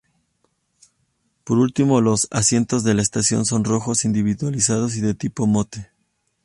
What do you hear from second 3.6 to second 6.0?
rojos, individualizados y de tipo Motte.